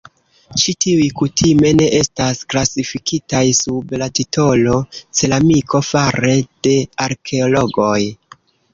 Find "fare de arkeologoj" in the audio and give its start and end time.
5.93-7.99